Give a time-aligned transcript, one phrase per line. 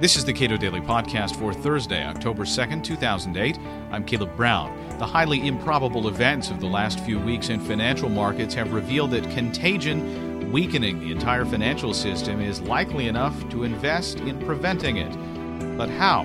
[0.00, 3.58] This is the Cato Daily Podcast for Thursday, October 2nd, 2008.
[3.90, 4.72] I'm Caleb Brown.
[5.00, 9.28] The highly improbable events of the last few weeks in financial markets have revealed that
[9.30, 15.76] contagion weakening the entire financial system is likely enough to invest in preventing it.
[15.76, 16.22] But how?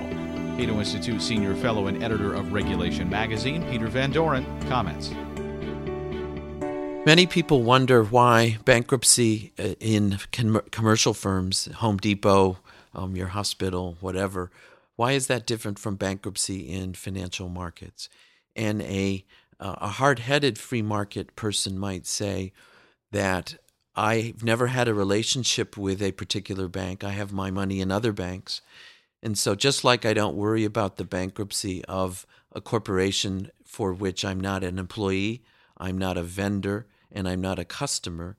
[0.56, 5.10] Cato Institute senior fellow and editor of Regulation magazine, Peter Van Doren, comments.
[7.04, 12.58] Many people wonder why bankruptcy uh, in commercial firms, Home Depot,
[12.94, 14.50] um, your hospital, whatever.
[14.96, 18.08] Why is that different from bankruptcy in financial markets?
[18.54, 19.24] And a
[19.60, 22.52] uh, a hard-headed free market person might say
[23.12, 23.56] that
[23.94, 27.04] I've never had a relationship with a particular bank.
[27.04, 28.60] I have my money in other banks.
[29.22, 34.24] And so just like I don't worry about the bankruptcy of a corporation for which
[34.24, 35.42] I'm not an employee,
[35.78, 38.36] I'm not a vendor, and I'm not a customer,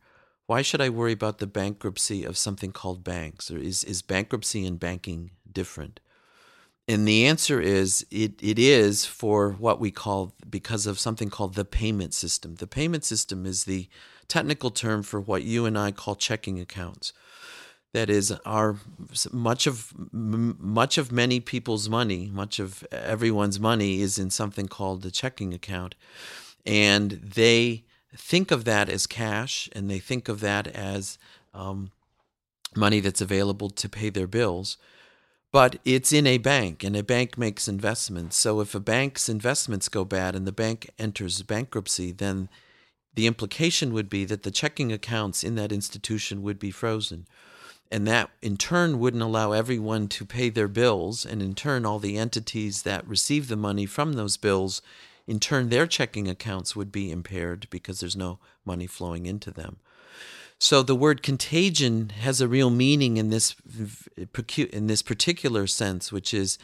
[0.48, 3.50] why should I worry about the bankruptcy of something called banks?
[3.50, 6.00] Or is, is bankruptcy and banking different?
[6.88, 11.56] And the answer is it, it is for what we call, because of something called
[11.56, 12.56] the payment system.
[12.56, 13.88] The payment system is the
[14.28, 17.12] technical term for what you and I call checking accounts.
[17.94, 18.76] That is, our
[19.32, 25.02] much of much of many people's money, much of everyone's money is in something called
[25.02, 25.96] the checking account,
[26.66, 27.86] and they
[28.18, 31.18] think of that as cash and they think of that as
[31.54, 31.92] um,
[32.76, 34.78] money that's available to pay their bills.
[35.52, 38.36] But it's in a bank, and a bank makes investments.
[38.36, 42.50] So if a bank's investments go bad and the bank enters bankruptcy, then
[43.14, 47.26] the implication would be that the checking accounts in that institution would be frozen.
[47.90, 52.00] And that in turn wouldn't allow everyone to pay their bills, and in turn, all
[52.00, 54.82] the entities that receive the money from those bills
[55.28, 59.78] in turn, their checking accounts would be impaired because there's no money flowing into them.
[60.58, 63.56] So the word contagion has a real meaning in this
[64.58, 66.58] in this particular sense, which is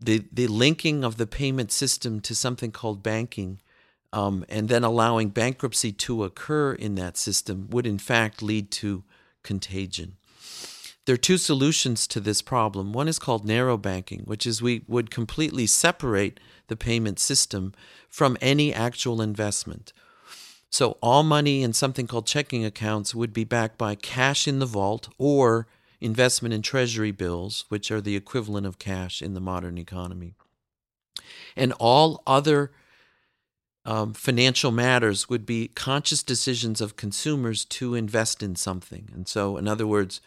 [0.00, 3.60] the the linking of the payment system to something called banking,
[4.12, 9.04] um, and then allowing bankruptcy to occur in that system would in fact lead to
[9.42, 10.16] contagion.
[11.04, 12.92] There are two solutions to this problem.
[12.92, 17.74] One is called narrow banking, which is we would completely separate the payment system
[18.08, 19.92] from any actual investment.
[20.70, 24.66] So all money in something called checking accounts would be backed by cash in the
[24.66, 25.66] vault or
[26.00, 30.34] investment in treasury bills, which are the equivalent of cash in the modern economy.
[31.56, 32.72] And all other
[33.84, 39.10] um, financial matters would be conscious decisions of consumers to invest in something.
[39.12, 40.20] And so, in other words,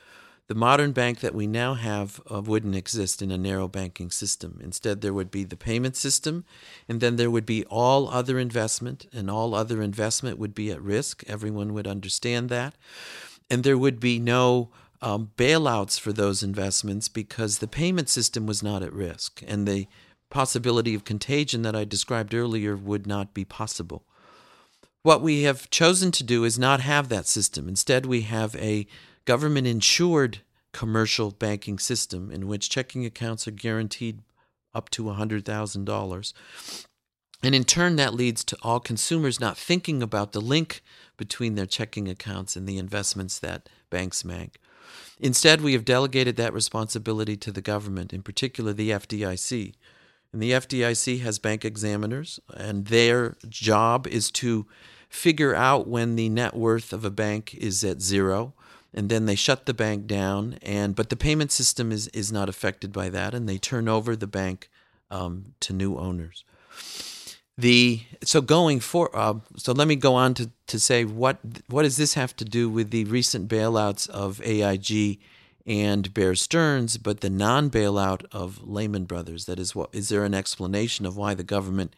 [0.48, 4.60] the modern bank that we now have uh, wouldn't exist in a narrow banking system.
[4.64, 6.46] Instead, there would be the payment system,
[6.88, 10.82] and then there would be all other investment, and all other investment would be at
[10.82, 11.24] risk.
[11.28, 12.76] Everyone would understand that.
[13.50, 14.70] And there would be no
[15.02, 19.88] um, bailouts for those investments because the payment system was not at risk, and the
[20.30, 24.04] possibility of contagion that I described earlier would not be possible.
[25.06, 27.70] What we have chosen to do is not have that system.
[27.70, 28.88] Instead, we have a
[29.26, 30.40] government insured
[30.74, 34.24] commercial banking system in which checking accounts are guaranteed
[34.74, 36.34] up to $100,000.
[37.44, 40.82] And in turn, that leads to all consumers not thinking about the link
[41.18, 44.58] between their checking accounts and the investments that banks make.
[45.20, 49.76] Instead, we have delegated that responsibility to the government, in particular the FDIC.
[50.34, 54.66] And the FDIC has bank examiners, and their job is to
[55.16, 58.54] figure out when the net worth of a bank is at zero
[58.94, 62.50] and then they shut the bank down and but the payment system is is not
[62.50, 64.70] affected by that and they turn over the bank
[65.10, 66.44] um, to new owners
[67.58, 71.38] the so going for uh, so let me go on to, to say what
[71.68, 75.20] what does this have to do with the recent bailouts of AIG
[75.68, 79.46] and Bear Stearns, but the non-bailout of Lehman Brothers.
[79.46, 81.96] That is, what is there an explanation of why the government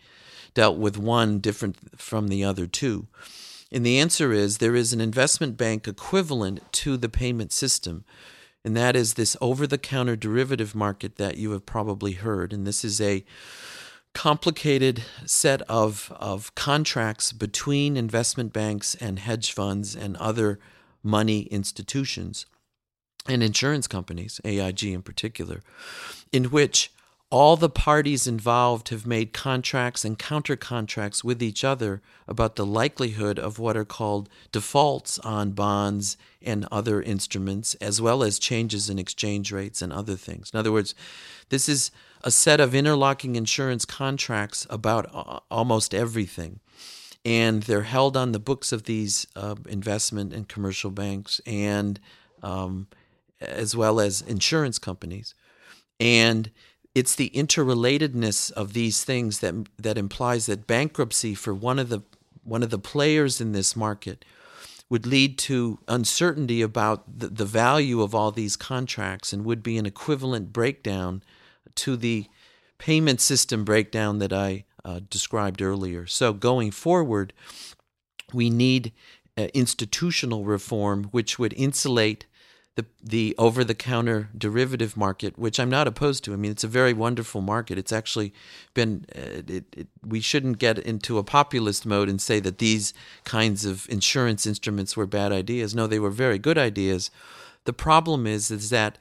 [0.58, 3.06] dealt with one different from the other two?
[3.72, 8.04] And the answer is there is an investment bank equivalent to the payment system,
[8.66, 12.54] and that is this over the counter derivative market that you have probably heard.
[12.54, 13.24] And this is a
[14.16, 20.58] complicated set of, of contracts between investment banks and hedge funds and other
[21.04, 22.48] money institutions
[23.28, 25.62] and insurance companies, AIG in particular,
[26.32, 26.92] in which
[27.30, 32.66] all the parties involved have made contracts and counter contracts with each other about the
[32.66, 38.90] likelihood of what are called defaults on bonds and other instruments, as well as changes
[38.90, 40.52] in exchange rates and other things.
[40.54, 40.96] In other words,
[41.50, 41.92] this is
[42.24, 46.60] a set of interlocking insurance contracts about almost everything.
[47.26, 51.42] And they're held on the books of these uh, investment and commercial banks.
[51.46, 52.00] And
[52.42, 52.88] um,
[53.42, 55.36] as well as insurance companies.
[56.00, 56.52] And
[56.98, 62.02] it's the interrelatedness of these things that that implies that bankruptcy for one of the
[62.44, 64.26] one of the players in this market
[64.90, 69.78] would lead to uncertainty about the, the value of all these contracts and would be
[69.78, 71.22] an equivalent breakdown
[71.76, 72.26] to the
[72.80, 76.08] payment system breakdown that I uh, described earlier.
[76.08, 77.32] So going forward,
[78.34, 78.92] we need
[79.38, 82.26] uh, institutional reform which would insulate
[82.78, 86.34] the the over the counter derivative market, which I'm not opposed to.
[86.34, 87.78] I mean, it's a very wonderful market.
[87.80, 88.32] It's actually
[88.76, 89.06] been.
[89.16, 92.94] Uh, it, it, we shouldn't get into a populist mode and say that these
[93.24, 95.74] kinds of insurance instruments were bad ideas.
[95.74, 97.10] No, they were very good ideas.
[97.66, 99.00] The problem is is that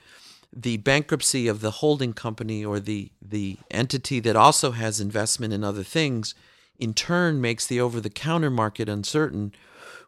[0.51, 5.63] the bankruptcy of the holding company or the the entity that also has investment in
[5.63, 6.35] other things,
[6.79, 9.53] in turn, makes the over the counter market uncertain,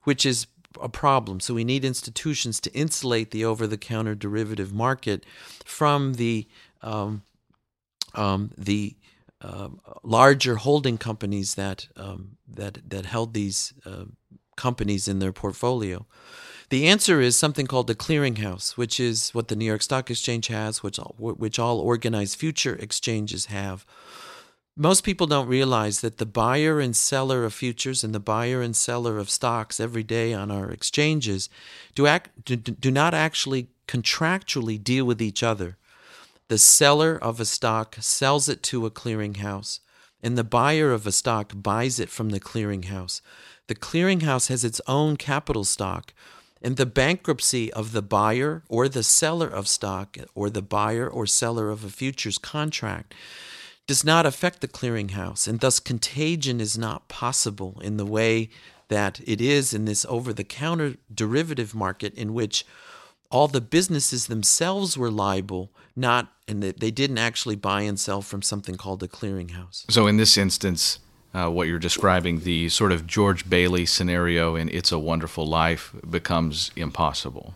[0.04, 0.46] which is
[0.80, 1.40] a problem.
[1.40, 5.24] So we need institutions to insulate the over-the-counter derivative market
[5.64, 6.46] from the
[6.82, 7.22] um,
[8.14, 8.96] um, the
[9.40, 9.68] uh,
[10.02, 14.04] larger holding companies that um, that that held these uh,
[14.56, 16.06] companies in their portfolio.
[16.70, 20.48] The answer is something called the clearinghouse, which is what the New York Stock Exchange
[20.48, 23.86] has, which all, which all organized future exchanges have
[24.78, 28.76] most people don't realize that the buyer and seller of futures and the buyer and
[28.76, 31.50] seller of stocks every day on our exchanges
[31.96, 35.76] do, act, do, do not actually contractually deal with each other.
[36.46, 39.80] The seller of a stock sells it to a clearinghouse,
[40.22, 43.20] and the buyer of a stock buys it from the clearinghouse.
[43.66, 46.14] The clearinghouse has its own capital stock,
[46.62, 51.26] and the bankruptcy of the buyer or the seller of stock or the buyer or
[51.26, 53.12] seller of a futures contract
[53.88, 58.50] does not affect the clearinghouse, and thus contagion is not possible in the way
[58.88, 62.66] that it is in this over the counter derivative market, in which
[63.30, 68.42] all the businesses themselves were liable, not and they didn't actually buy and sell from
[68.42, 69.90] something called a clearinghouse.
[69.90, 70.98] So, in this instance,
[71.34, 75.94] uh, what you're describing, the sort of George Bailey scenario in It's a Wonderful Life
[76.08, 77.54] becomes impossible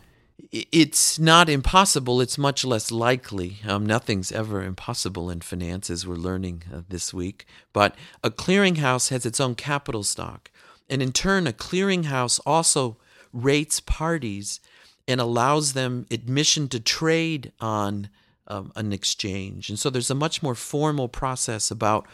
[0.51, 2.21] it's not impossible.
[2.21, 3.59] It's much less likely.
[3.67, 7.47] Um, nothing's ever impossible in finance, as we're learning uh, this week.
[7.73, 10.51] But a clearinghouse has its own capital stock.
[10.91, 12.99] And in turn, a clearinghouse also
[13.33, 14.61] rates parties
[15.09, 18.09] and allows them admission to trade on
[18.47, 19.69] um, an exchange.
[19.69, 22.07] And so there's a much more formal process about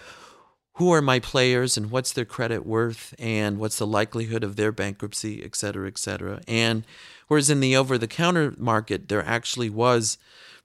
[0.78, 4.70] who are my players and what's their credit worth and what's the likelihood of their
[4.70, 6.40] bankruptcy, et cetera, et cetera.
[6.46, 6.84] And
[7.26, 10.18] whereas in the over the counter market, there actually was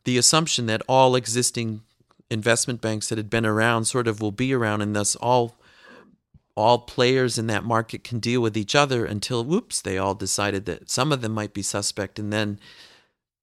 [0.04, 1.82] the assumption that all existing
[2.30, 5.56] investment banks that had been around sort of will be around and thus all
[6.56, 10.66] all players in that market can deal with each other until whoops they all decided
[10.66, 12.60] that some of them might be suspect and then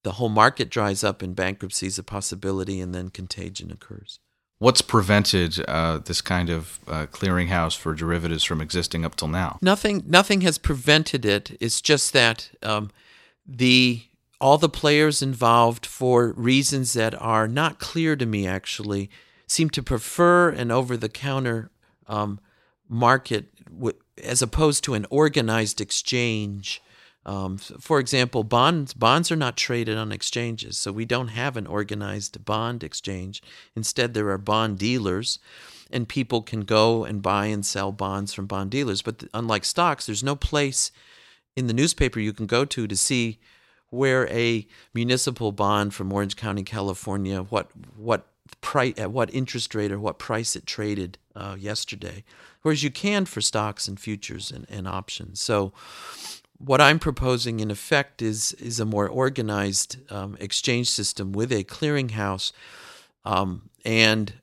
[0.04, 4.20] the whole market dries up and bankruptcy is a possibility and then contagion occurs
[4.60, 9.58] What's prevented uh, this kind of uh, clearinghouse for derivatives from existing up till now?
[9.62, 10.04] Nothing.
[10.06, 11.56] Nothing has prevented it.
[11.60, 12.90] It's just that um,
[13.46, 14.02] the
[14.38, 19.08] all the players involved, for reasons that are not clear to me, actually,
[19.46, 21.70] seem to prefer an over-the-counter
[22.06, 22.38] um,
[22.86, 26.82] market w- as opposed to an organized exchange
[27.26, 31.66] um, for example, bonds bonds are not traded on exchanges, so we don't have an
[31.66, 33.42] organized bond exchange.
[33.76, 35.38] Instead, there are bond dealers,
[35.90, 39.02] and people can go and buy and sell bonds from bond dealers.
[39.02, 40.92] But unlike stocks, there's no place
[41.56, 43.38] in the newspaper you can go to to see
[43.90, 48.28] where a municipal bond from Orange County, California, what what
[48.62, 52.24] price at what interest rate or what price it traded uh, yesterday,
[52.62, 55.40] whereas you can for stocks and futures and, and options.
[55.40, 55.72] So
[56.62, 61.64] what I'm proposing, in effect, is is a more organized um, exchange system with a
[61.64, 62.52] clearinghouse,
[63.24, 64.34] um, and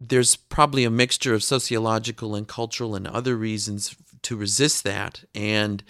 [0.00, 5.24] there's probably a mixture of sociological and cultural and other reasons to resist that.
[5.34, 5.82] And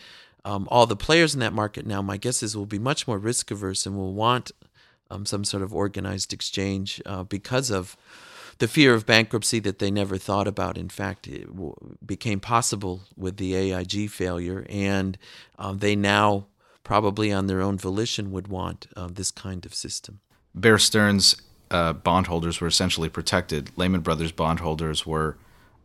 [0.44, 3.18] um, all the players in that market now, my guess is, will be much more
[3.18, 4.50] risk averse and will want
[5.10, 7.96] um, some sort of organized exchange uh, because of
[8.58, 10.76] the fear of bankruptcy that they never thought about.
[10.76, 11.74] In fact, w-
[12.04, 15.16] became possible with the AIG failure, and
[15.58, 16.46] um, they now
[16.84, 20.20] probably on their own volition would want uh, this kind of system.
[20.54, 23.70] Bear Stearns uh, bondholders were essentially protected.
[23.76, 25.36] Lehman Brothers bondholders were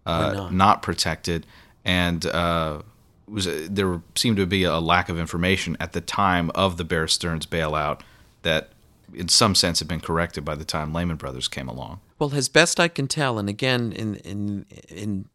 [0.06, 0.54] uh, not.
[0.54, 0.82] not.
[0.82, 1.46] protected,
[1.86, 2.82] and uh,
[3.28, 7.08] was there seemed to be a lack of information at the time of the Bear
[7.08, 8.02] Stearns bailout
[8.42, 8.70] that
[9.16, 12.00] in some sense had been corrected by the time Lehman Brothers came along.
[12.20, 15.26] Well, as best I can tell, and again, in in in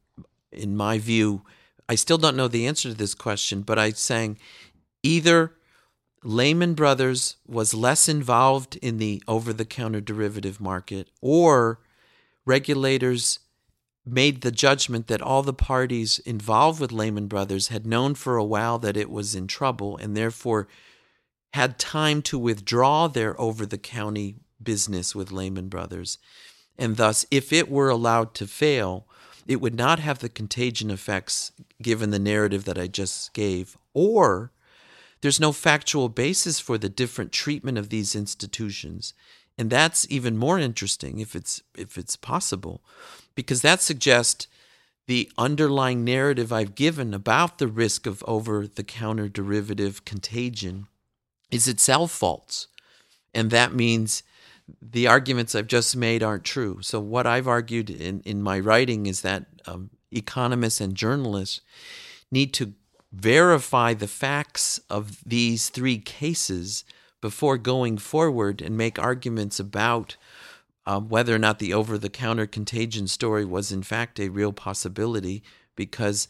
[0.52, 1.42] in my view,
[1.88, 4.38] I still don't know the answer to this question, but I'm saying
[5.02, 5.54] either
[6.22, 11.80] Lehman Brothers was less involved in the over the counter derivative market, or
[12.44, 13.38] regulators
[14.04, 18.44] made the judgment that all the parties involved with Lehman Brothers had known for a
[18.44, 20.66] while that it was in trouble and therefore
[21.54, 26.18] had time to withdraw their over the counter business with Lehman Brothers.
[26.78, 29.06] And thus, if it were allowed to fail,
[29.46, 34.52] it would not have the contagion effects given the narrative that I just gave, or
[35.20, 39.14] there's no factual basis for the different treatment of these institutions.
[39.56, 42.82] And that's even more interesting if it's if it's possible
[43.34, 44.46] because that suggests
[45.08, 50.86] the underlying narrative I've given about the risk of over the counter derivative contagion
[51.50, 52.68] is itself false.
[53.34, 54.22] And that means
[54.82, 56.78] the arguments I've just made aren't true.
[56.82, 61.60] So, what I've argued in, in my writing is that um, economists and journalists
[62.30, 62.74] need to
[63.12, 66.84] verify the facts of these three cases
[67.20, 70.16] before going forward and make arguments about
[70.86, 74.52] um, whether or not the over the counter contagion story was in fact a real
[74.52, 75.42] possibility.
[75.76, 76.28] Because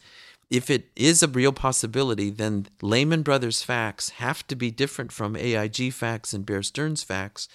[0.49, 5.35] if it is a real possibility, then Lehman Brothers facts have to be different from
[5.35, 7.47] AIG facts and Bear Stearns facts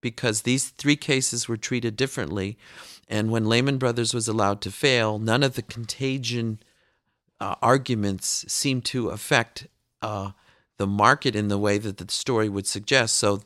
[0.00, 2.56] because these three cases were treated differently.
[3.08, 6.60] And when Lehman Brothers was allowed to fail, none of the contagion
[7.40, 9.66] uh, arguments seem to affect
[10.00, 10.30] uh,
[10.76, 13.16] the market in the way that the story would suggest.
[13.16, 13.42] So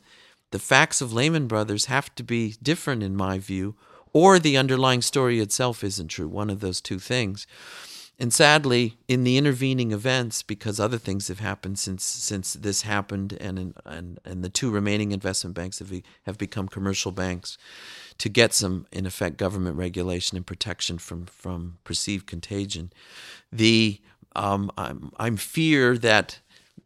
[0.51, 3.75] the facts of Lehman Brothers have to be different, in my view,
[4.13, 6.27] or the underlying story itself isn't true.
[6.27, 7.47] One of those two things.
[8.21, 13.35] And sadly, in the intervening events, because other things have happened since since this happened,
[13.41, 15.91] and and and the two remaining investment banks have
[16.27, 17.57] have become commercial banks,
[18.19, 22.93] to get some, in effect, government regulation and protection from from perceived contagion.
[23.51, 23.99] The
[24.35, 26.41] um, I'm, I'm fear that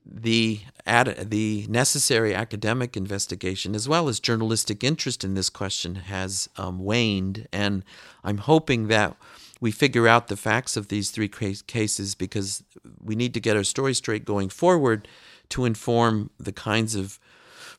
[0.06, 6.48] the ad, the necessary academic investigation as well as journalistic interest in this question has
[6.56, 7.84] um, waned, and
[8.24, 9.18] I'm hoping that
[9.62, 12.64] we figure out the facts of these three cases because
[13.02, 15.08] we need to get our story straight going forward
[15.50, 17.20] to inform the kinds of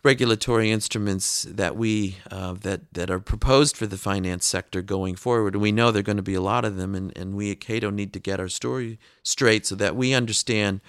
[0.03, 5.55] regulatory instruments that we uh, that that are proposed for the finance sector going forward.
[5.55, 7.51] And we know there are going to be a lot of them, and, and we
[7.51, 10.81] at Cato need to get our story straight so that we understand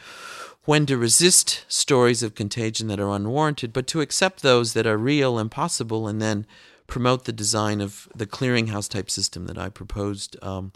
[0.65, 4.97] when to resist stories of contagion that are unwarranted, but to accept those that are
[4.97, 6.45] real and possible, and then
[6.87, 10.71] promote the design of the clearinghouse type system that I proposed um,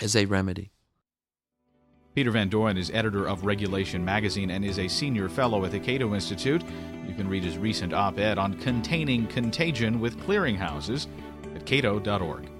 [0.00, 0.70] as a remedy.
[2.14, 5.80] Peter Van Doren is editor of Regulation Magazine and is a senior fellow at the
[5.80, 6.62] Cato Institute.
[7.08, 11.08] You can read his recent op ed on containing contagion with clearinghouses
[11.56, 12.53] at cato.org.